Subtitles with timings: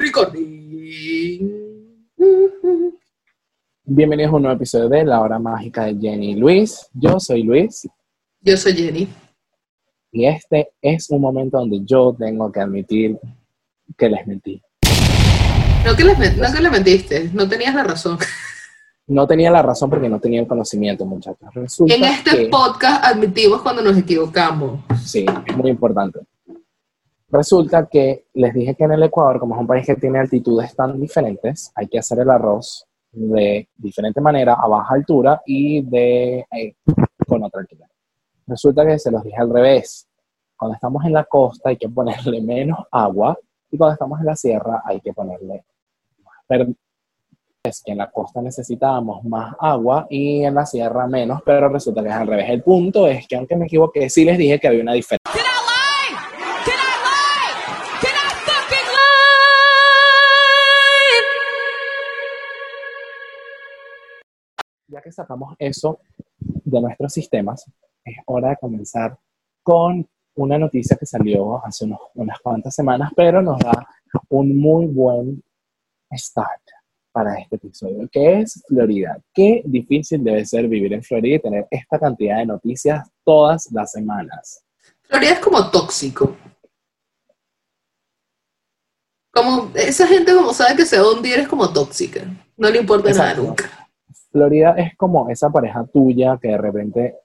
[0.00, 1.50] Recording.
[3.84, 6.88] Bienvenidos a un nuevo episodio de La Hora Mágica de Jenny y Luis.
[6.94, 7.86] Yo soy Luis
[8.40, 9.06] Yo soy Jenny.
[10.10, 13.18] y este es un momento donde yo tengo que admitir
[13.98, 14.62] que les mentí.
[15.84, 18.16] No que, les, no que le mentiste, no tenías la razón.
[19.06, 21.48] No tenía la razón porque no tenía el conocimiento, muchachos.
[21.52, 24.80] Resulta En este que, podcast admitimos cuando nos equivocamos.
[25.04, 26.20] sí, es muy importante.
[27.32, 30.74] Resulta que les dije que en el Ecuador, como es un país que tiene altitudes
[30.74, 36.44] tan diferentes, hay que hacer el arroz de diferente manera, a baja altura y de
[36.50, 36.74] eh,
[37.26, 37.86] con otra altura.
[38.46, 40.08] Resulta que se los dije al revés.
[40.56, 43.38] Cuando estamos en la costa hay que ponerle menos agua
[43.70, 45.64] y cuando estamos en la sierra hay que ponerle
[46.24, 46.34] más.
[46.48, 46.66] Pero
[47.62, 52.02] es que en la costa necesitábamos más agua y en la sierra menos, pero resulta
[52.02, 52.50] que es al revés.
[52.50, 55.29] El punto es que aunque me equivoqué, sí les dije que había una diferencia.
[65.10, 65.98] Que sacamos eso
[66.38, 67.66] de nuestros sistemas,
[68.04, 69.18] es hora de comenzar
[69.62, 73.86] con una noticia que salió hace unos- unas cuantas semanas, pero nos da
[74.28, 75.42] un muy buen
[76.16, 76.62] start
[77.12, 79.18] para este episodio, que es Florida.
[79.34, 83.90] Qué difícil debe ser vivir en Florida y tener esta cantidad de noticias todas las
[83.90, 84.64] semanas.
[85.02, 86.36] Florida es como tóxico.
[89.32, 92.22] Como esa gente como sabe que se va a hundir es como tóxica.
[92.56, 93.42] No le importa nada Exacto.
[93.42, 93.79] nunca.
[94.30, 97.16] Florida es como esa pareja tuya que de repente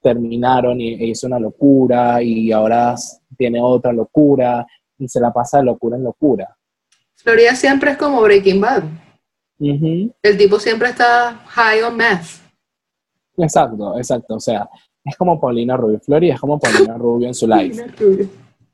[0.00, 2.94] terminaron y e hizo una locura y ahora
[3.36, 4.66] tiene otra locura
[4.98, 6.56] y se la pasa de locura en locura.
[7.14, 8.84] Florida siempre es como Breaking Bad.
[9.58, 12.42] El tipo siempre está high on meth.
[13.36, 14.34] Exacto, exacto.
[14.34, 14.68] O sea,
[15.04, 16.00] es como Paulina Rubio.
[16.00, 17.86] Florida es como Paulina Rubio en su live.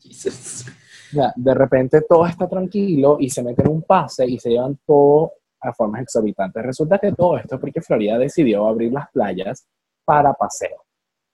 [0.00, 0.67] Jesus.
[1.11, 4.50] O sea, de repente todo está tranquilo y se meten en un pase y se
[4.50, 6.63] llevan todo a formas exorbitantes.
[6.63, 9.67] Resulta que todo esto es porque Florida decidió abrir las playas
[10.05, 10.85] para paseo.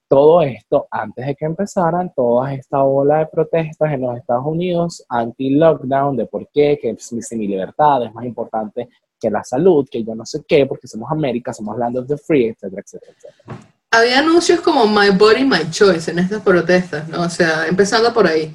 [0.08, 5.04] Todo esto antes de que empezaran toda esta ola de protestas en los Estados Unidos
[5.08, 10.04] anti-lockdown, de por qué, que si mi libertad es más importante que la salud, que
[10.04, 13.58] yo no sé qué, porque somos América, somos land of the free, etcétera, etcétera, etcétera.
[13.90, 17.22] Había anuncios como My Body, My Choice en estas protestas, ¿no?
[17.22, 18.54] O sea, empezando por ahí.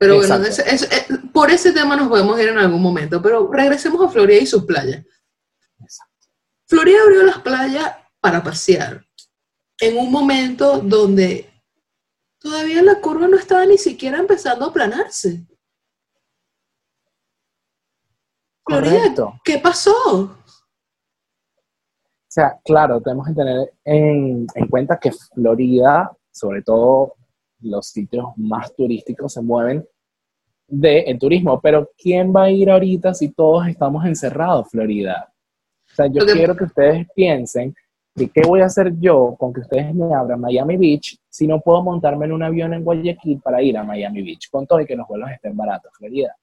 [0.00, 3.20] Pero bueno, eh, por ese tema nos podemos ir en algún momento.
[3.20, 5.04] Pero regresemos a Florida y sus playas.
[5.78, 6.28] Exacto.
[6.66, 9.04] Florida abrió las playas para pasear
[9.78, 11.50] en un momento donde
[12.38, 15.46] todavía la curva no estaba ni siquiera empezando a aplanarse.
[18.64, 19.40] Florida, Correcto.
[19.44, 19.92] ¿qué pasó?
[19.92, 20.36] O
[22.26, 27.16] sea, claro, tenemos que tener en, en cuenta que Florida, sobre todo
[27.62, 29.86] los sitios más turísticos, se mueven
[30.68, 31.60] del turismo.
[31.60, 35.32] Pero ¿quién va a ir ahorita si todos estamos encerrados, Florida?
[35.92, 37.74] O sea, yo que- quiero que ustedes piensen
[38.16, 41.60] que qué voy a hacer yo con que ustedes me abran Miami Beach si no
[41.60, 44.86] puedo montarme en un avión en Guayaquil para ir a Miami Beach, con todo y
[44.86, 46.34] que los vuelos estén baratos, Florida.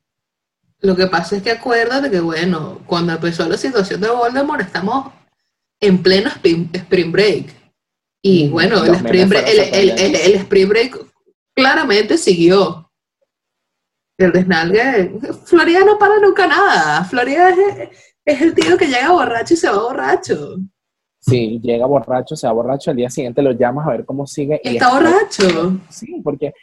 [0.79, 5.11] Lo que pasa es que acuérdate que, bueno, cuando empezó la situación de Voldemort, estamos
[5.79, 7.45] en pleno spring, spring break.
[8.21, 11.05] Y Ujú, bueno, el spring, break, el, el- el- el spring break
[11.57, 12.91] claramente siguió.
[14.19, 15.19] El desnalgue.
[15.45, 17.03] Florida no para nunca nada.
[17.03, 17.89] Florida es,
[18.25, 20.57] es el tío que llega borracho y se va borracho.
[21.19, 24.61] Si llega borracho, se va borracho, al día siguiente lo llamas a ver cómo sigue.
[24.63, 25.79] Y está es- borracho.
[25.89, 26.53] Sí, porque,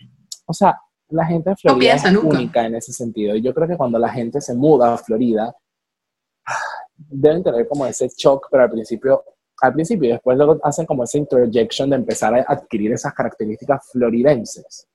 [0.46, 2.28] o sea, la gente de Florida es nunca.
[2.38, 3.34] única en ese sentido.
[3.36, 5.54] Y yo creo que cuando la gente se muda a Florida,
[6.96, 9.22] deben tener como ese shock, pero al principio,
[9.60, 13.88] al principio, y después luego hacen como esa introjection de empezar a adquirir esas características
[13.92, 14.86] floridenses.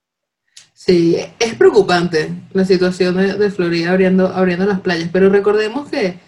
[0.73, 6.19] Sí, es preocupante la situación de, de Florida abriendo, abriendo las playas, pero recordemos que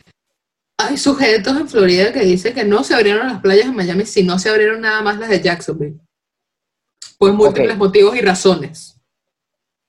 [0.78, 4.24] hay sujetos en Florida que dicen que no se abrieron las playas en Miami, si
[4.24, 6.00] no se abrieron nada más las de Jacksonville.
[7.18, 7.78] Por múltiples Ok.
[7.78, 8.98] motivos y razones.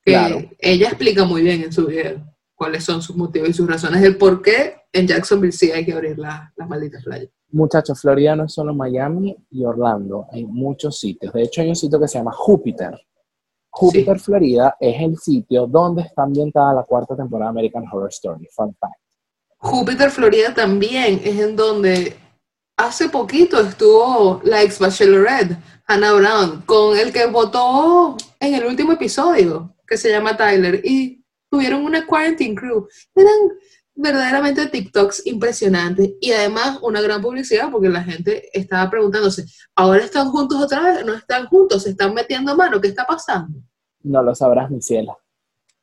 [0.04, 0.42] Que Claro.
[0.58, 2.22] ella explica muy bien en su video
[2.54, 5.92] cuáles son sus motivos y sus razones del por qué en Jacksonville sí hay que
[5.94, 7.30] abrir la- las malditas playas.
[7.52, 11.32] Muchachos, Florida no es solo Miami y Orlando, hay muchos sitios.
[11.34, 12.98] De hecho, hay un sitio que se llama Júpiter.
[13.68, 18.48] Júpiter, Florida, es el sitio donde está ambientada la cuarta temporada de American Horror Story.
[18.54, 18.94] Fun fact.
[19.58, 22.14] Júpiter, Florida también es en donde
[22.76, 25.56] hace poquito estuvo la ex Bachelorette,
[25.86, 31.22] Hannah Brown, con el que votó en el último episodio, que se llama Tyler, y
[31.50, 32.88] tuvieron una quarantine crew.
[33.14, 33.34] Eran
[33.94, 39.44] verdaderamente TikToks impresionantes y además una gran publicidad porque la gente estaba preguntándose,
[39.74, 41.04] ¿ahora están juntos otra vez?
[41.04, 41.82] ¿No están juntos?
[41.82, 42.80] ¿Se están metiendo mano?
[42.80, 43.58] ¿Qué está pasando?
[44.02, 45.18] No lo sabrás, mi cielo.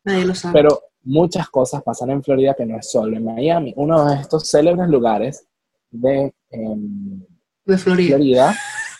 [0.04, 0.54] Nadie lo sabe.
[0.54, 3.74] Pero muchas cosas pasan en Florida que no es solo en Miami.
[3.78, 5.46] Uno de estos célebres lugares
[5.92, 7.26] de em,
[7.66, 8.16] De Florida.
[8.16, 8.56] Florida,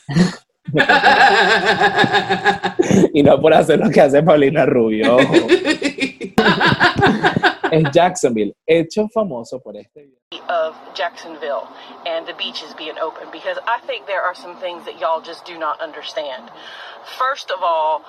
[3.14, 5.18] y no por hacer lo que hace Paulina Rubio,
[7.94, 11.68] Jacksonville, hecho famoso por este of Jacksonville
[12.06, 15.44] and the beaches being open because I think there are some things that y'all just
[15.44, 16.52] do not understand.
[17.18, 18.04] First of all,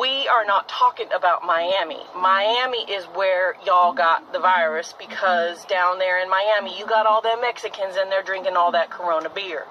[0.00, 2.00] we are not talking about Miami.
[2.14, 7.22] Miami is where y'all got the virus because down there in Miami, you got all
[7.22, 9.64] them Mexicans and they're drinking all that Corona beer.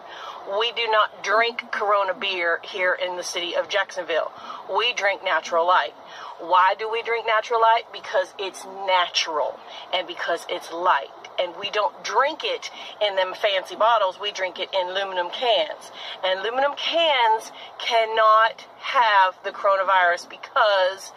[0.48, 4.32] We do not drink Corona beer here in the city of Jacksonville.
[4.76, 5.94] We drink natural light.
[6.40, 7.86] Why do we drink natural light?
[7.92, 9.60] Because it's natural
[9.92, 11.10] and because it's light.
[11.40, 12.70] And we don't drink it
[13.02, 15.92] in them fancy bottles, we drink it in aluminum cans.
[16.24, 21.12] And aluminum cans cannot have the coronavirus because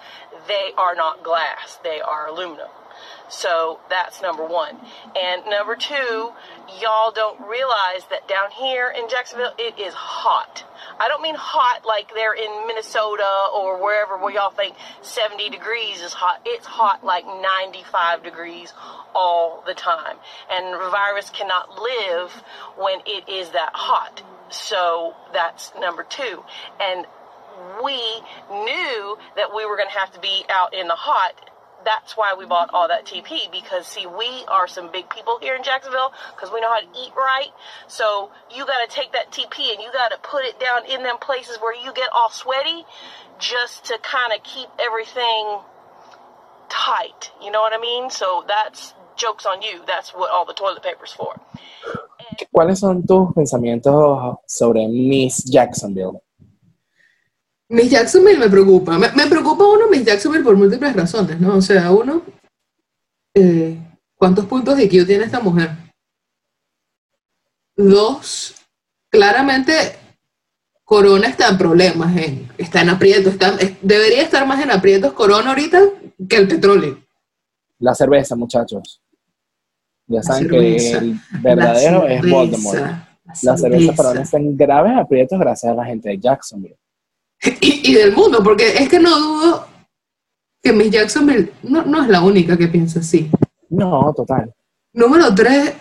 [0.46, 2.68] they are not glass, they are aluminum.
[3.28, 4.76] So that's number one.
[5.16, 6.32] And number two,
[6.80, 10.64] y'all don't realize that down here in Jacksonville, it is hot.
[10.98, 16.00] I don't mean hot like they're in Minnesota or wherever where y'all think 70 degrees
[16.00, 16.40] is hot.
[16.44, 18.72] It's hot like 95 degrees
[19.14, 20.16] all the time.
[20.50, 22.32] And virus cannot live
[22.76, 24.22] when it is that hot.
[24.50, 26.42] So that's number two.
[26.80, 27.06] And
[27.82, 28.00] we
[28.50, 31.50] knew that we were going to have to be out in the hot
[31.84, 35.54] that's why we bought all that TP because see we are some big people here
[35.54, 37.50] in Jacksonville because we know how to eat right.
[37.86, 41.02] So you got to take that TP and you got to put it down in
[41.02, 42.84] them places where you get all sweaty
[43.38, 45.58] just to kind of keep everything
[46.68, 47.30] tight.
[47.42, 48.10] You know what I mean?
[48.10, 49.82] So that's jokes on you.
[49.86, 51.34] That's what all the toilet paper's for.
[52.52, 56.22] ¿Cuáles son tus pensamientos sobre Miss Jacksonville?
[57.70, 58.98] Miss Jacksonville me preocupa.
[58.98, 61.56] Me, me preocupa uno Miss Jacksonville por múltiples razones, ¿no?
[61.56, 62.22] O sea, uno,
[63.34, 63.76] eh,
[64.16, 65.70] ¿cuántos puntos de IQ tiene esta mujer?
[67.76, 68.54] Dos,
[69.10, 69.72] claramente
[70.84, 75.12] Corona está en problemas, en- está en aprietos, está, es- debería estar más en aprietos
[75.12, 75.80] Corona ahorita
[76.28, 76.98] que el petróleo.
[77.78, 79.00] La cerveza, muchachos.
[80.06, 82.78] Ya saben cerveza, que el verdadero es cerveza, Voldemort.
[82.78, 83.92] La La cerveza cerveza.
[83.94, 86.76] peruana está en graves aprietos gracias a la gente de Jacksonville.
[87.60, 89.68] y, y del mundo, porque es que no dudo
[90.62, 93.30] que Miss Jacksonville no, no es la única que piensa así.
[93.70, 94.52] No, total.
[94.92, 95.74] Número tres,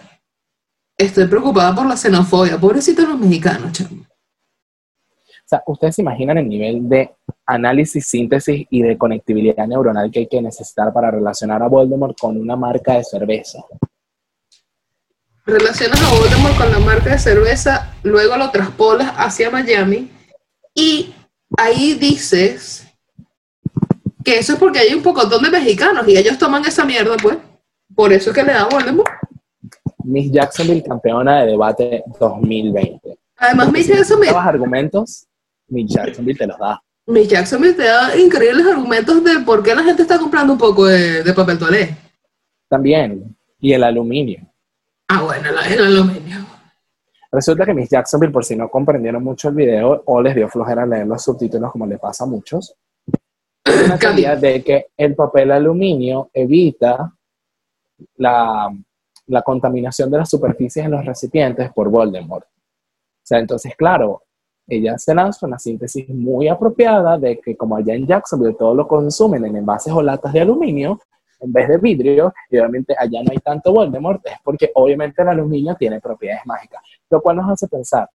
[0.97, 2.59] estoy preocupada por la xenofobia.
[2.59, 4.01] Pobrecitos los mexicanos, chamo.
[4.01, 7.15] O sea, ustedes se imaginan el nivel de
[7.45, 12.35] análisis, síntesis y de conectividad neuronal que hay que necesitar para relacionar a Voldemort con
[12.35, 13.63] una marca de cerveza.
[15.45, 20.11] Relacionas a Voldemort con la marca de cerveza, luego lo traspolas hacia Miami
[20.75, 21.15] y
[21.55, 22.85] ahí dices
[24.23, 27.37] que eso es porque hay un pocotón de mexicanos y ellos toman esa mierda, pues.
[27.95, 29.09] Por eso es que le da Voldemort.
[30.03, 33.17] Miss Jacksonville, campeona de debate 2020.
[33.37, 35.27] Además, Miss Si Jacksonville, necesitabas argumentos,
[35.67, 36.81] Miss Jacksonville te los da.
[37.05, 40.85] Miss Jacksonville te da increíbles argumentos de por qué la gente está comprando un poco
[40.85, 41.95] de, de papel toalé.
[42.69, 43.35] También.
[43.59, 44.41] Y el aluminio.
[45.07, 46.46] Ah, bueno, el aluminio.
[47.31, 50.85] Resulta que Miss Jacksonville, por si no comprendieron mucho el video o les dio flojera
[50.85, 52.75] leer los subtítulos como le pasa a muchos,
[53.85, 57.13] una teoría de que el papel aluminio evita
[58.15, 58.69] la,
[59.27, 62.45] la contaminación de las superficies en los recipientes por Voldemort.
[62.45, 64.23] O sea, entonces, claro,
[64.67, 68.87] ella se lanza una síntesis muy apropiada de que como allá en Jacksonville todo lo
[68.87, 70.99] consumen en envases o latas de aluminio
[71.39, 75.29] en vez de vidrio, y obviamente allá no hay tanto Voldemort, es porque obviamente el
[75.29, 78.09] aluminio tiene propiedades mágicas, lo cual nos hace pensar,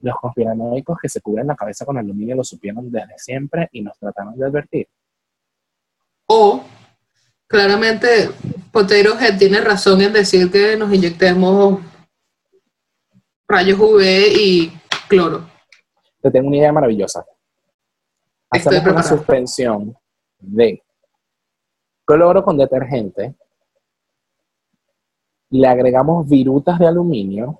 [0.00, 3.96] los conspiranoicos que se cubren la cabeza con aluminio lo supieron desde siempre y nos
[3.98, 4.88] trataron de advertir.
[6.26, 6.64] O,
[7.46, 8.30] claramente,
[8.72, 11.80] Potato Head tiene razón en decir que nos inyectemos
[13.46, 14.72] rayos UV y
[15.08, 15.48] cloro.
[16.20, 17.24] Te tengo una idea maravillosa.
[18.50, 19.96] Hacemos una suspensión
[20.38, 20.82] de
[22.14, 23.34] cloro con detergente,
[25.50, 27.58] le agregamos virutas de aluminio,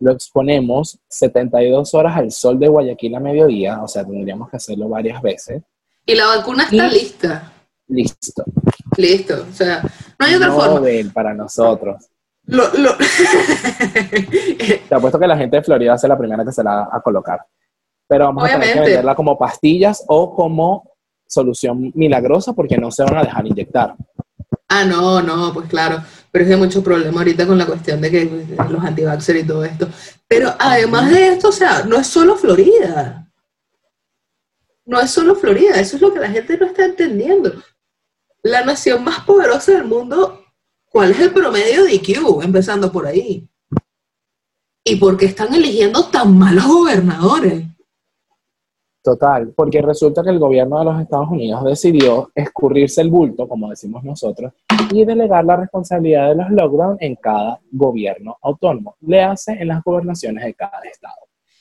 [0.00, 4.88] lo exponemos 72 horas al sol de Guayaquil a mediodía, o sea, tendríamos que hacerlo
[4.88, 5.62] varias veces.
[6.06, 7.52] Y la vacuna está Y- lista.
[7.88, 8.44] Listo.
[8.96, 9.46] Listo.
[9.48, 10.74] O sea, no hay otra forma.
[10.76, 12.08] Nobel para nosotros.
[12.44, 12.96] Lo- lo-
[14.88, 16.74] Te apuesto que la gente de Florida va a ser la primera que se la
[16.76, 17.44] va a colocar.
[18.08, 20.89] Pero vamos a tener que venderla como pastillas o como
[21.30, 23.94] solución milagrosa porque no se van a dejar inyectar.
[24.68, 26.02] ah, no, no, pues claro.
[26.30, 29.40] Pero es que hay mucho problema ahorita con la cuestión de que pues, los antivaxxers
[29.42, 29.88] y todo esto.
[30.28, 33.28] Pero además de esto, o sea, no es solo Florida.
[34.84, 37.52] No es solo Florida, eso es lo que la gente no está entendiendo.
[38.42, 40.44] la nación más poderosa del mundo,
[40.88, 42.42] ¿cuál es el promedio de IQ?
[42.42, 43.46] Empezando por ahí.
[44.84, 47.64] ¿Y por qué están eligiendo tan malos gobernadores?
[49.02, 53.70] Total, porque resulta que el gobierno de los Estados Unidos decidió escurrirse el bulto, como
[53.70, 54.52] decimos nosotros,
[54.92, 58.96] y delegar la responsabilidad de los lockdowns en cada gobierno autónomo.
[59.00, 61.14] Le hace en las gobernaciones de cada estado.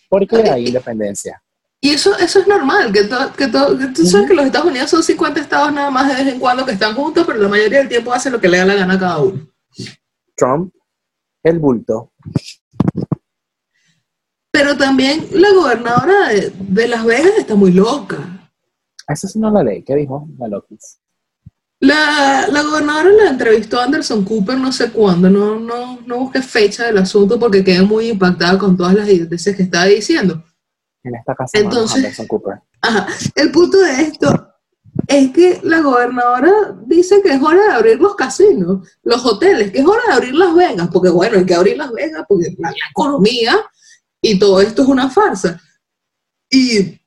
[0.09, 1.41] Porque hay independencia.
[1.79, 4.67] Y eso, eso es normal, que, to- que, to- que tú sabes que los Estados
[4.67, 7.47] Unidos son 50 estados nada más de vez en cuando que están juntos, pero la
[7.47, 9.47] mayoría del tiempo hacen lo que le da la gana a cada uno.
[10.35, 10.73] Trump,
[11.43, 12.11] el bulto.
[14.59, 18.17] Pero también la gobernadora de, de Las Vegas está muy loca.
[19.07, 19.83] Esa sí no la ley.
[19.83, 20.61] ¿Qué dijo la?
[21.79, 26.41] La, la gobernadora la entrevistó a Anderson Cooper no sé cuándo, no, no, no busqué
[26.41, 30.43] fecha del asunto porque quedé muy impactada con todas las idioteces que estaba diciendo.
[31.03, 32.59] En esta casa Entonces- Anderson Cooper.
[32.81, 33.07] Ajá.
[33.35, 34.49] El punto de esto
[35.07, 36.51] es que la gobernadora
[36.85, 40.35] dice que es hora de abrir los casinos, los hoteles, que es hora de abrir
[40.35, 43.55] Las Vegas, porque bueno, hay que abrir Las Vegas porque la, la economía
[44.21, 45.61] y todo esto es una farsa.
[46.49, 46.99] Y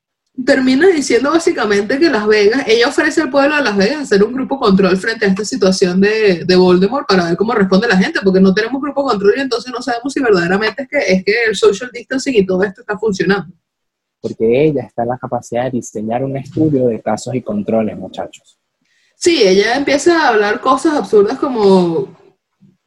[0.45, 4.33] termina diciendo básicamente que Las Vegas, ella ofrece al pueblo de Las Vegas hacer un
[4.33, 8.21] grupo control frente a esta situación de, de Voldemort para ver cómo responde la gente,
[8.25, 11.35] porque no tenemos grupo control y entonces no sabemos si verdaderamente es que, es que
[11.49, 13.55] el social distancing y todo esto está funcionando.
[14.21, 18.59] Porque ella está en la capacidad de diseñar un estudio de casos y controles, muchachos.
[19.17, 22.17] Sí, ella empieza a hablar cosas absurdas como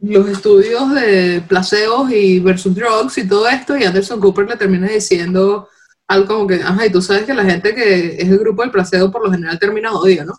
[0.05, 4.87] los estudios de placebos y versus drugs y todo esto, y Anderson Cooper le termina
[4.87, 5.67] diciendo
[6.07, 8.71] algo como que, ajá, y tú sabes que la gente que es el grupo del
[8.71, 10.33] placebo por lo general termina odia, ¿no?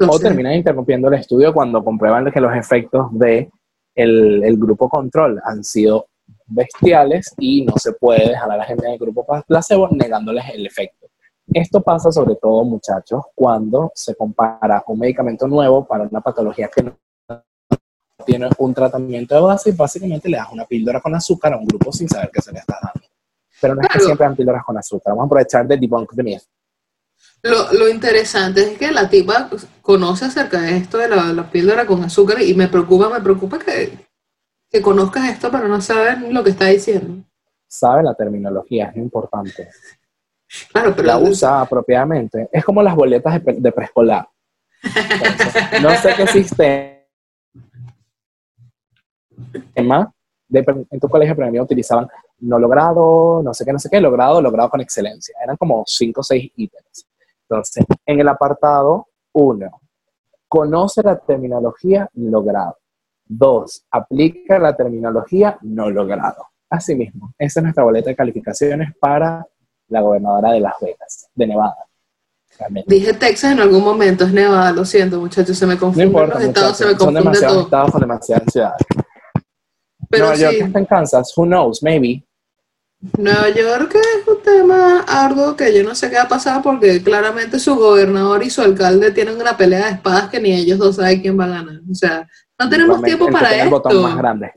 [0.00, 3.50] O terminan interrumpiendo el estudio cuando comprueban que los efectos de
[3.94, 6.06] el, el grupo control han sido
[6.46, 11.08] bestiales y no se puede dejar a la gente del grupo placebo negándoles el efecto.
[11.52, 16.82] Esto pasa sobre todo, muchachos, cuando se compara un medicamento nuevo para una patología que
[16.82, 16.96] no
[18.28, 21.64] tiene un tratamiento de base y básicamente le das una píldora con azúcar a un
[21.64, 23.08] grupo sin saber que se le está dando.
[23.58, 25.12] Pero no es que siempre dan píldoras con azúcar.
[25.12, 26.42] Vamos a aprovechar de debunk the myth.
[27.42, 29.48] Lo, lo interesante es que la tipa
[29.80, 33.58] conoce acerca de esto de la, la píldora con azúcar y me preocupa, me preocupa
[33.58, 33.96] que,
[34.70, 37.24] que conozcas esto pero no saben lo que está diciendo.
[37.66, 39.70] Sabe la terminología, es importante.
[40.70, 42.48] Claro, pero la usa apropiadamente.
[42.52, 44.28] Es como las boletas de, de preescolar.
[45.82, 46.97] No sé qué sistema
[50.48, 52.08] de, pre- en tu colegio mí utilizaban
[52.40, 55.34] no logrado, no sé qué, no sé qué, logrado, logrado con excelencia.
[55.42, 57.06] Eran como cinco o seis ítems.
[57.48, 59.70] Entonces, en el apartado 1,
[60.48, 62.76] conoce la terminología logrado.
[63.26, 66.46] 2, aplica la terminología no logrado.
[66.70, 69.46] Asimismo, esa es nuestra boleta de calificaciones para
[69.88, 71.76] la gobernadora de Las Vegas, de Nevada.
[72.58, 72.94] Realmente.
[72.94, 76.44] Dije Texas en algún momento, es Nevada, lo siento muchachos, se me No importa, los
[76.44, 77.64] estados, se me son confunde demasiados todo.
[77.64, 78.86] estados con demasiadas ciudades.
[80.10, 82.24] Pero Nueva York está en Kansas, who knows, maybe.
[83.16, 87.00] Nueva York es un tema arduo que yo no sé qué va a pasar porque
[87.02, 90.96] claramente su gobernador y su alcalde tienen una pelea de espadas que ni ellos dos
[90.96, 91.80] saben quién va a ganar.
[91.88, 92.26] O sea,
[92.58, 94.18] no tenemos tiempo para el botón más esto.
[94.18, 94.52] grande.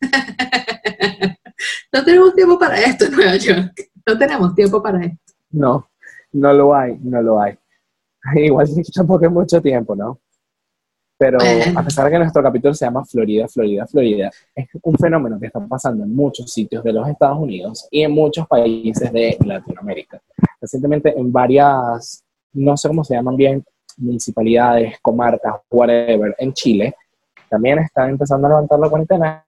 [1.92, 3.90] No tenemos tiempo para esto en Nueva York.
[4.06, 5.34] No tenemos tiempo para esto.
[5.50, 5.88] No,
[6.32, 7.56] no lo hay, no lo hay.
[8.34, 10.18] Igual tampoco es mucho tiempo, ¿no?
[11.22, 11.78] Pero Bueno.
[11.78, 15.46] a pesar de que nuestro capítulo se llama Florida, Florida, Florida, es un fenómeno que
[15.46, 20.20] está pasando en muchos sitios de los Estados Unidos y en muchos países de Latinoamérica.
[20.60, 22.24] Recientemente en varias,
[22.54, 23.64] no sé cómo se llaman bien,
[23.98, 26.96] municipalidades, comarcas, whatever, en Chile,
[27.48, 29.46] también están empezando a levantar la cuarentena,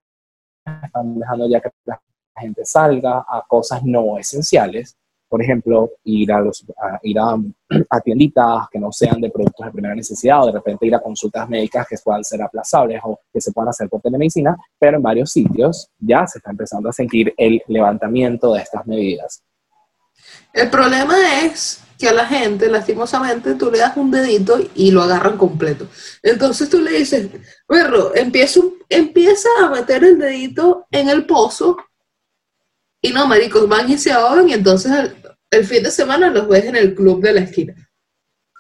[0.81, 2.01] están dejando ya que la
[2.37, 4.97] gente salga a cosas no esenciales,
[5.35, 6.45] por ejemplo, ir a,
[7.03, 10.95] ir a, tienditas que no sean de productos de primera necesidad o de repente ir
[10.95, 14.97] a consultas médicas que puedan ser aplazables o que se puedan hacer por telemedicina, pero
[14.97, 19.43] en varios sitios ya se está empezando a sentir el levantamiento de estas medidas.
[20.53, 25.03] El problema es que a la gente, lastimosamente, tú le das un dedito y lo
[25.03, 25.89] agarran completo.
[26.23, 27.29] Entonces tú le dices,
[27.67, 31.77] perro, empieza, empieza a meter el dedito en el pozo
[33.05, 34.91] y no, maricos, van y se ahogan y entonces
[35.57, 37.75] el, fin de semana los ves en el club de la esquina.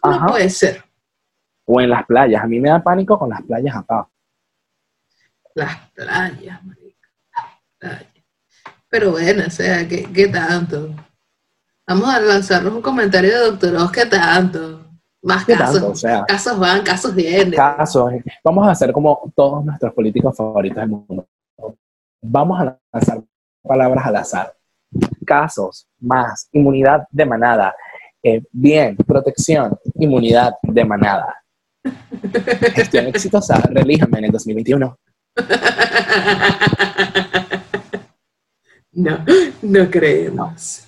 [0.04, 0.26] No Ajá.
[0.26, 0.82] puede ser.
[1.66, 2.42] O en las playas.
[2.42, 4.08] A mí me da pánico con las playas acá.
[5.54, 7.08] Las playas, marico.
[7.32, 7.44] Las
[7.78, 8.06] playas.
[8.88, 10.90] Pero bueno, o sea, ¿qué, qué tanto?
[11.86, 14.80] Vamos a lanzarnos un comentario de Doctor Oz, ¿qué tanto?
[15.22, 15.74] Más ¿Qué casos.
[15.74, 15.90] tanto?
[15.90, 17.52] O sea, Casos van, casos vienen.
[17.54, 18.12] casos.
[18.42, 21.26] Vamos a hacer como todos nuestros políticos favoritos del mundo.
[22.22, 23.22] Vamos a lanzar
[23.62, 24.54] palabras al azar.
[25.24, 27.74] Casos, más, inmunidad de manada,
[28.22, 31.42] eh, bien, protección, inmunidad de manada.
[32.74, 34.98] Gestión exitosa, relíjame en el 2021.
[38.96, 39.24] No,
[39.62, 40.84] no creemos.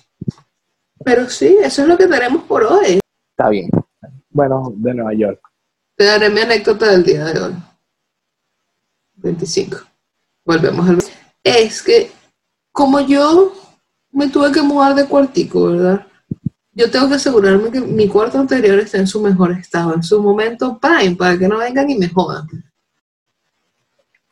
[1.03, 2.99] Pero sí, eso es lo que tenemos por hoy.
[3.31, 3.69] Está bien.
[4.29, 5.41] Bueno, de Nueva York.
[5.95, 7.53] Te daré mi anécdota del día de hoy.
[9.15, 9.77] 25.
[10.45, 10.99] Volvemos al...
[11.43, 12.11] Es que
[12.71, 13.53] como yo
[14.11, 16.07] me tuve que mudar de cuartico, ¿verdad?
[16.71, 20.21] Yo tengo que asegurarme que mi cuarto anterior esté en su mejor estado, en su
[20.21, 22.47] momento prime, para que no vengan y me jodan.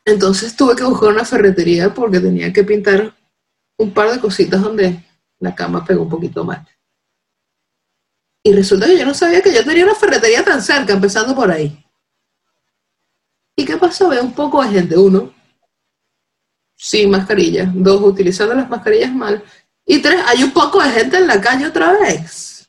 [0.04, 3.12] Entonces tuve que buscar una ferretería porque tenía que pintar
[3.76, 5.04] un par de cositas donde
[5.40, 6.66] la cama pegó un poquito mal.
[8.42, 11.50] Y resulta que yo no sabía que yo tenía una ferretería tan cerca, empezando por
[11.50, 11.84] ahí.
[13.56, 14.08] ¿Y qué pasó?
[14.08, 14.96] Veo un poco de gente.
[14.96, 15.34] Uno,
[16.76, 17.72] sin mascarilla.
[17.74, 19.42] Dos, utilizando las mascarillas mal.
[19.86, 22.68] Y tres, hay un poco de gente en la calle otra vez.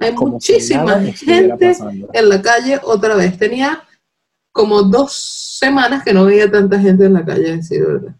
[0.00, 1.76] Hay Como muchísima gente
[2.12, 3.38] en la calle otra vez.
[3.38, 3.84] Tenía
[4.52, 5.12] como dos
[5.58, 8.16] semanas que no veía tanta gente en la calle, a decir verdad.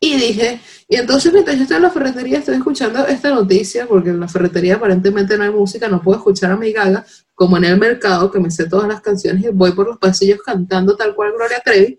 [0.00, 4.10] Y dije, y entonces mientras yo estoy en la ferretería estoy escuchando esta noticia, porque
[4.10, 7.04] en la ferretería aparentemente no hay música, no puedo escuchar a mi gaga,
[7.34, 10.42] como en el mercado, que me sé todas las canciones y voy por los pasillos
[10.42, 11.98] cantando tal cual Gloria Trevi,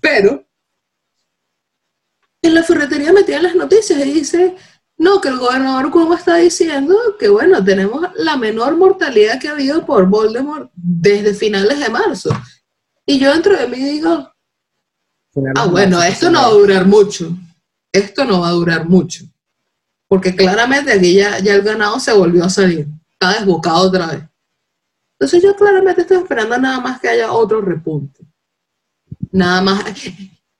[0.00, 0.46] pero
[2.46, 4.56] en la ferretería metían las noticias y dice,
[4.96, 9.52] no, que el gobernador Cuomo está diciendo que bueno, tenemos la menor mortalidad que ha
[9.52, 12.30] habido por Voldemort desde finales de marzo.
[13.06, 14.34] Y yo dentro de mí digo,
[15.56, 17.36] Ah, bueno, esto no va a durar mucho.
[17.92, 19.24] Esto no va a durar mucho.
[20.08, 22.86] Porque claramente aquí ya, ya el ganado se volvió a salir.
[23.10, 24.24] Está desbocado otra vez.
[25.18, 28.24] Entonces yo claramente estoy esperando nada más que haya otro repunte.
[29.32, 29.84] Nada más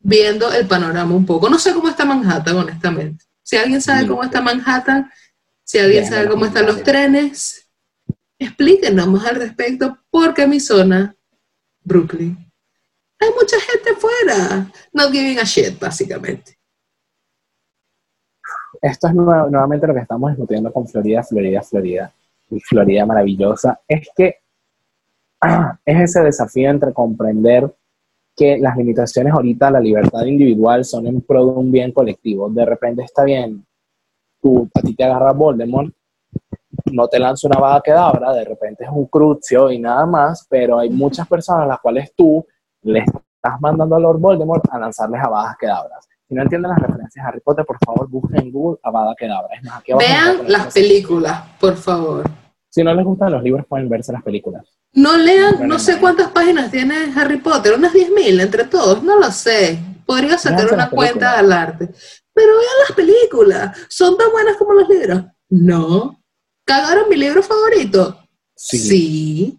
[0.05, 1.49] viendo el panorama un poco.
[1.49, 3.25] No sé cómo está Manhattan, honestamente.
[3.43, 5.11] Si alguien sabe cómo está Manhattan,
[5.64, 7.69] si alguien sabe cómo están los trenes,
[8.38, 11.17] explíquenos más al respecto, porque mi zona,
[11.83, 12.37] Brooklyn,
[13.19, 14.71] hay mucha gente afuera.
[14.93, 16.59] Not giving a shit, básicamente.
[18.83, 22.12] Esto es nuevo- nuevamente lo que estamos discutiendo con Florida, Florida, Florida.
[22.51, 23.81] Y Florida maravillosa.
[23.88, 24.37] Es que
[25.40, 27.75] ah, es ese desafío entre comprender
[28.37, 32.49] que las limitaciones ahorita a la libertad individual son en pro de un bien colectivo.
[32.51, 33.64] De repente está bien,
[34.42, 35.92] tú, a ti te agarra Voldemort,
[36.92, 40.79] no te lanza una bada quedabra, de repente es un crucio y nada más, pero
[40.79, 42.44] hay muchas personas a las cuales tú
[42.83, 46.09] le estás mandando a Lord Voldemort a lanzarles a badas quedabras.
[46.29, 49.14] Si no entienden las referencias a Harry Potter, por favor busquen en Google a Bada
[49.14, 49.55] Kedavra.
[49.55, 52.43] Es más, aquí abajo les voy a Vean las películas, por favor.
[52.74, 54.66] Si no les gustan los libros, pueden verse las películas.
[54.94, 59.30] No lean, no sé cuántas páginas tiene Harry Potter, unas 10.000 entre todos, no lo
[59.30, 59.78] sé.
[60.04, 61.88] Podría sacar una cuenta al arte.
[62.32, 65.22] Pero vean las películas, ¿son tan buenas como los libros?
[65.50, 66.20] No.
[66.64, 68.18] ¿Cagaron mi libro favorito?
[68.56, 69.56] Sí.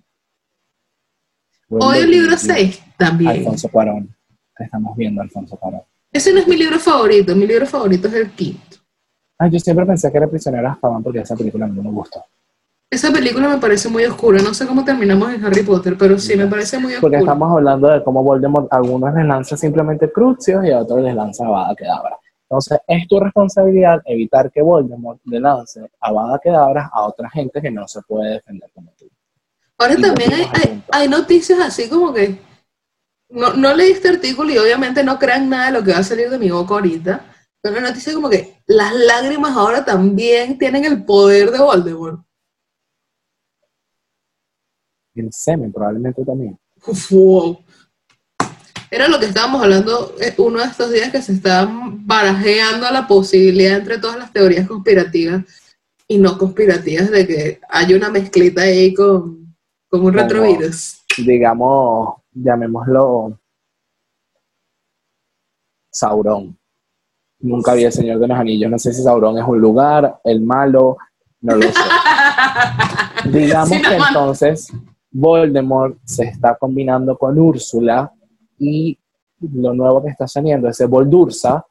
[1.70, 3.30] Hoy el libro 6 también.
[3.32, 4.14] Alfonso Cuarón.
[4.60, 5.84] Estamos viendo a Alfonso Cuarón.
[6.12, 8.76] Ese no es mi libro favorito, mi libro favorito es el quinto.
[9.38, 11.84] Ay, yo siempre pensé que era Prisionero de Azkaban porque esa película a mí no
[11.84, 12.22] me gustó.
[12.90, 16.36] Esa película me parece muy oscura, no sé cómo terminamos en Harry Potter, pero sí
[16.38, 17.20] me parece muy Porque oscura.
[17.20, 21.16] estamos hablando de cómo Voldemort a algunos les lanza simplemente crucios y a otros les
[21.16, 22.18] lanza Avada Kedavra.
[22.48, 27.72] Entonces, es tu responsabilidad evitar que Voldemort le lance Avada Kedavra a otra gente que
[27.72, 29.10] no se puede defender como tú.
[29.78, 32.40] Ahora Y también hay, hay, noticias así como que
[33.30, 36.04] no, no leí este artículo y obviamente no crean nada de lo que va a
[36.04, 37.26] salir de mi boca ahorita,
[37.62, 42.25] pero hay noticias como que las lágrimas ahora también tienen el poder de Voldemort.
[45.16, 46.58] El semen probablemente también.
[46.86, 47.58] Uf, wow.
[48.92, 53.08] Era lo que estábamos hablando eh, uno de estos días que se estaban barajeando la
[53.08, 55.44] posibilidad entre todas las teorías conspirativas
[56.08, 59.56] y no conspirativas de que hay una mezclita ahí con,
[59.90, 61.02] con un Como- retrovirus.
[61.18, 63.40] digamos, llamémoslo
[65.92, 66.58] Sauron.
[67.40, 68.70] Nunca vi el Señor de los Anillos.
[68.72, 70.98] No sé si Sauron es un lugar, el malo,
[71.42, 71.80] no lo sé.
[73.30, 74.72] Digamos Sí, no, que entonces
[75.18, 78.12] Voldemort se está combinando con Úrsula
[78.60, 78.98] y
[79.40, 81.66] lo nuevo que está saliendo, ese Voldursa,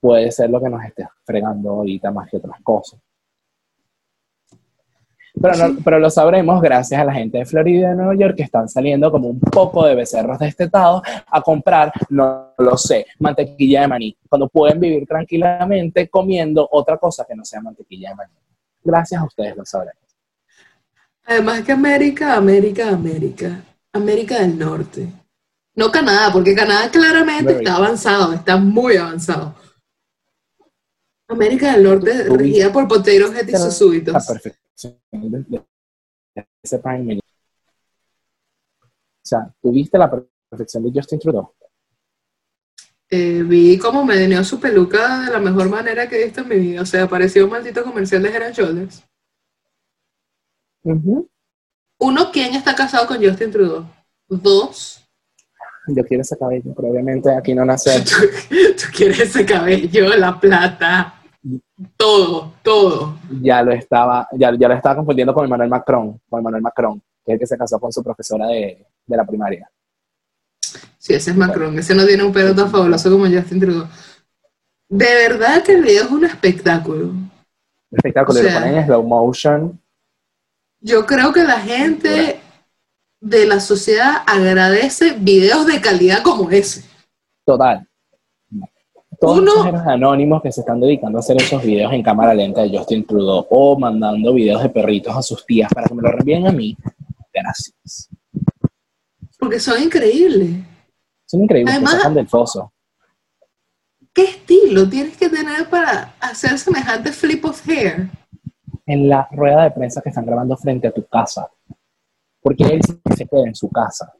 [0.00, 3.00] puede ser lo que nos esté fregando ahorita más que otras cosas.
[5.40, 8.36] Pero, no- pero lo sabremos gracias a la gente de Florida y de Nueva York
[8.36, 13.82] que están saliendo como un poco de becerros destetados a comprar, no lo sé, mantequilla
[13.82, 18.32] de maní, cuando pueden vivir tranquilamente comiendo otra cosa que no sea mantequilla de maní.
[18.82, 20.05] Gracias a ustedes lo sabremos.
[21.26, 25.12] Además que América, América, América, América del Norte.
[25.74, 27.64] No Canadá, porque Canadá claramente Very.
[27.64, 29.54] está avanzado, está muy avanzado.
[31.28, 34.14] América del Norte regida por poteros head y sus súbitos.
[34.14, 34.60] Está perfecto.
[35.10, 35.62] de,
[36.62, 37.30] ese Prime Minister.
[38.80, 40.08] O sea, tuviste la
[40.48, 41.52] perfección de Justin Trudeau.
[43.10, 46.48] Eh, vi cómo me delineó su peluca de la mejor manera que he visto en
[46.48, 46.82] mi vida.
[46.82, 48.90] O sea, parecía un maldito comercial de Head and
[51.98, 53.84] Uno, ¿quién está casado con Justin Trudeau?
[54.28, 55.02] Dos,
[55.88, 58.00] Yo quiero ese cabello, pero obviamente aquí no nace.
[58.04, 58.10] tú,
[58.50, 61.14] tú quieres ese cabello, la plata,
[61.96, 63.18] todo, todo.
[63.40, 67.32] Ya lo estaba, ya, ya lo estaba confundiendo con Emmanuel Macron, con Emmanuel Macron, que
[67.32, 69.70] es el que se casó con su profesora de, de la primaria.
[70.98, 73.86] Sí, ese es Macron, ese no tiene un pelo tan fabuloso como Justin Trudeau.
[74.88, 77.12] De verdad que el video es un espectáculo.
[77.92, 79.80] Espectáculo, O y lo sea- ponen en slow motion.
[80.86, 82.38] Yo creo que la gente
[83.20, 86.84] de la sociedad agradece videos de calidad como ese.
[87.44, 87.84] Total.
[89.18, 92.62] Todos Uno- eran anónimos que se están dedicando a hacer esos videos en cámara lenta
[92.62, 96.08] de Justin Trudeau o mandando videos de perritos a sus tías para que me lo
[96.12, 96.76] reenvíen a mí.
[97.34, 98.08] Gracias.
[99.40, 100.50] Porque son increíbles.
[101.24, 102.72] Son increíbles Además- que sacan del foso.
[104.12, 108.08] ¿Qué estilo tienes que tener para hacer semejante flip of hair?
[108.86, 111.48] En la rueda de prensa que están grabando frente a tu casa.
[112.40, 112.80] Porque él
[113.16, 114.12] se queda en su casa.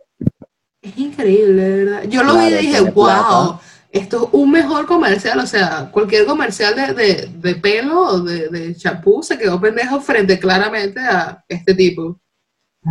[0.82, 2.02] Es increíble, de verdad.
[2.08, 3.60] Yo lo vi y dije, wow, plata.
[3.90, 5.38] esto es un mejor comercial.
[5.38, 10.00] O sea, cualquier comercial de, de, de pelo o de, de champú se quedó pendejo
[10.00, 12.20] frente claramente a este tipo.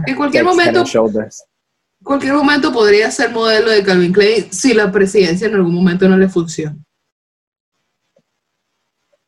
[0.05, 0.83] En cualquier momento,
[2.03, 6.17] cualquier momento podría ser modelo de Calvin Klein si la presidencia en algún momento no
[6.17, 6.77] le funciona.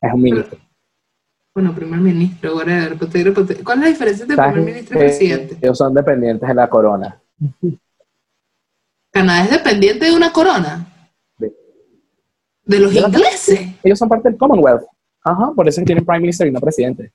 [0.00, 0.58] Es un ministro.
[1.58, 3.64] Bueno, primer ministro, whatever, potato, potato.
[3.64, 5.58] ¿Cuál es la diferencia entre ¿Sabes primer ministro y presidente?
[5.60, 7.20] Ellos son dependientes de la corona.
[9.10, 10.86] Canadá es dependiente de una corona.
[11.36, 11.52] De-
[12.64, 13.60] De los de la- ingleses.
[13.82, 14.84] Ellos son parte del Commonwealth.
[15.24, 17.12] Ajá, por eso es que tienen Prime Minister y no presidente.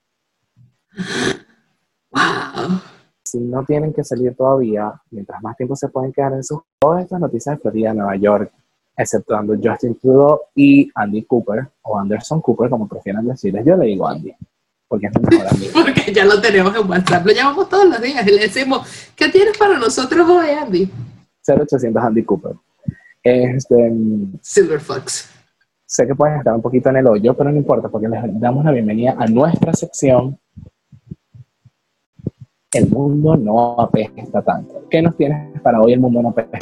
[2.12, 2.82] Wow.
[3.23, 7.01] si no tienen que salir todavía, mientras más tiempo se pueden quedar en sus todas
[7.01, 8.51] estas noticias de Florida, Nueva York,
[8.95, 14.08] exceptuando Justin Trudeau y Andy Cooper, o Anderson Cooper, como prefieran decirles, yo le digo
[14.08, 14.34] Andy,
[14.88, 15.71] porque es mi mejor amigo.
[15.73, 17.25] Porque ya lo tenemos en WhatsApp.
[17.25, 20.89] Lo llamamos todos los días y le decimos, ¿qué tienes para nosotros hoy, Andy?
[21.47, 22.53] 0800 Andy Cooper.
[23.23, 23.93] Este,
[24.41, 25.29] Silver Fox.
[25.86, 28.65] sé que pueden estar un poquito en el hoyo, pero no importa, porque les damos
[28.65, 30.38] la bienvenida a nuestra sección.
[32.71, 34.88] El mundo no apesta tanto.
[34.89, 35.93] ¿Qué nos tienes para hoy?
[35.93, 36.60] El mundo no apesta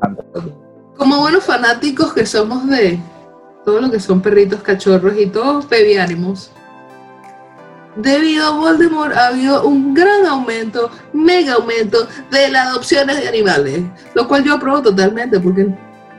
[0.00, 0.65] tanto.
[0.96, 2.98] Como buenos fanáticos que somos de
[3.64, 6.52] todo lo que son perritos, cachorros y todos bebiánimos,
[7.96, 13.82] debido a Voldemort ha habido un gran aumento, mega aumento de las adopciones de animales,
[14.14, 15.68] lo cual yo apruebo totalmente porque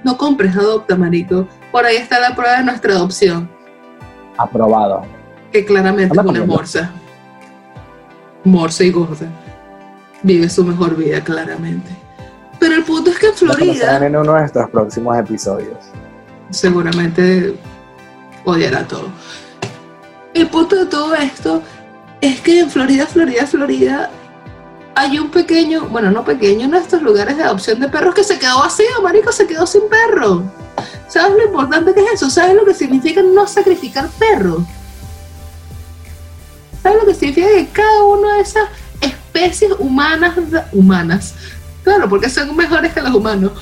[0.04, 1.48] no compres, adopta, marico.
[1.72, 3.50] Por ahí está la prueba de nuestra adopción,
[4.38, 5.04] Aprobado.
[5.52, 6.92] que claramente es una morsa.
[8.44, 9.28] Morsa y gorda.
[10.24, 11.90] Vive su mejor vida, claramente.
[12.68, 15.78] Pero el punto es que en Florida en uno de nuestros próximos episodios.
[16.50, 17.58] seguramente
[18.44, 19.08] odiará todo.
[20.34, 21.62] El punto de todo esto
[22.20, 24.10] es que en Florida, Florida, Florida,
[24.96, 28.26] hay un pequeño, bueno, no pequeño, uno de estos lugares de adopción de perros que
[28.26, 30.44] se quedó vacío, marico, se quedó sin perro.
[31.08, 32.30] ¿Sabes lo importante que es eso?
[32.30, 34.64] ¿Sabes lo que significa no sacrificar perros?
[36.84, 38.68] ¿Sabes lo que significa que cada una de esas
[39.00, 40.36] especies humanas,
[40.74, 41.34] humanas,
[41.88, 43.54] claro, porque son mejores que los humanos,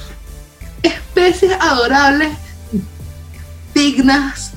[0.82, 2.30] especies adorables,
[3.72, 4.52] dignas,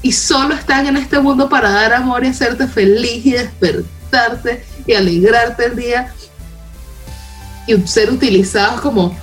[0.00, 4.94] y solo están en este mundo para dar amor y hacerte feliz y despertarte y
[4.94, 6.14] alegrarte el día
[7.66, 9.14] y ser utilizados como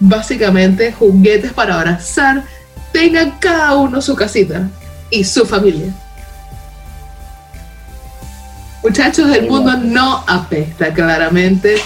[0.00, 2.42] básicamente juguetes para abrazar,
[2.90, 4.66] tengan cada uno su casita
[5.10, 5.94] y su familia.
[8.82, 11.82] Muchachos, el mundo no apesta claramente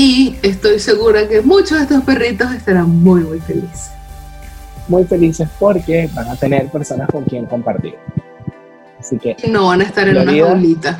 [0.00, 3.90] y estoy segura que muchos de estos perritos estarán muy muy felices.
[4.88, 7.96] Muy felices porque van a tener personas con quien compartir.
[8.98, 10.98] Así que, no van a estar en una jaulita.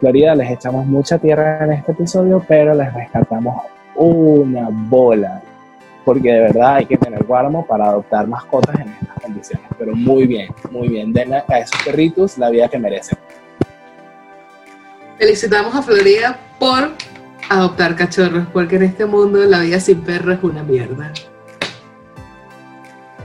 [0.00, 3.62] Florida, les echamos mucha tierra en este episodio, pero les rescatamos
[3.94, 5.40] una bola.
[6.04, 9.68] Porque de verdad hay que tener guarmo para adoptar mascotas en estas condiciones.
[9.78, 11.12] Pero muy bien, muy bien.
[11.12, 13.16] Den a esos perritos la vida que merecen.
[15.16, 16.90] Felicitamos a Florida por
[17.48, 21.12] adoptar cachorros, porque en este mundo la vida sin perro es una mierda.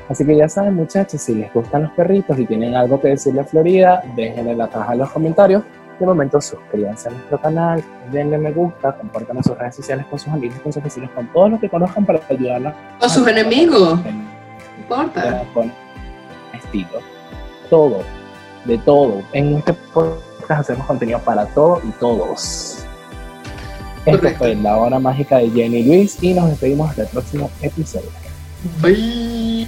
[0.10, 3.42] Así que ya saben, muchachos, si les gustan los perritos y tienen algo que decirle
[3.42, 5.64] a Florida, déjenle la caja en los comentarios.
[6.00, 10.20] De momento, suscríbanse a nuestro canal, denle me gusta, compartan en sus redes sociales con
[10.20, 12.74] sus amigos, con sus vecinos, con todos los que conozcan para ayudarlos.
[13.02, 15.44] O sus enemigos, En- no importa.
[15.54, 15.74] con
[16.54, 17.00] estilo.
[17.70, 18.00] Todo,
[18.64, 19.22] de todo.
[19.34, 22.86] En este podcast podcast hacemos contenido para todo y todos.
[24.08, 28.10] Esto fue La Hora Mágica de Jenny Luis y nos despedimos hasta el próximo episodio.
[28.82, 29.68] Bye.